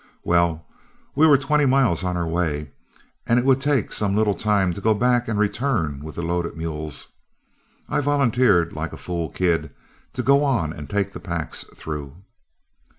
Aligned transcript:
Well, 0.23 0.65
we 1.13 1.27
were 1.27 1.37
twenty 1.37 1.67
miles 1.67 2.03
on 2.03 2.17
our 2.17 2.25
way, 2.27 2.71
and 3.27 3.37
as 3.37 3.43
it 3.43 3.45
would 3.45 3.61
take 3.61 3.91
some 3.91 4.15
little 4.15 4.33
time 4.33 4.73
to 4.73 4.81
go 4.81 4.95
back 4.95 5.27
and 5.27 5.37
return 5.37 6.03
with 6.03 6.15
the 6.15 6.23
loaded 6.23 6.57
mules, 6.57 7.09
I 7.87 8.01
volunteered, 8.01 8.73
like 8.73 8.93
a 8.93 8.97
fool 8.97 9.29
kid, 9.29 9.69
to 10.13 10.23
go 10.23 10.43
on 10.43 10.73
and 10.73 10.89
take 10.89 11.13
the 11.13 11.19
packs 11.19 11.65
through. 11.75 12.15